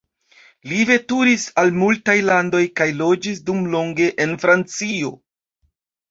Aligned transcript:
Li 0.69 0.77
veturis 0.91 1.43
al 1.63 1.67
multaj 1.81 2.15
landoj 2.29 2.61
kaj 2.81 2.87
loĝis 3.01 3.41
dumlonge 3.49 4.07
en 4.25 4.33
Francio. 4.45 5.11